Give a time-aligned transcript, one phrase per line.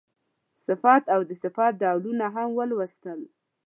[0.65, 3.19] صفت او د صفت ډولونه هم ولوستل.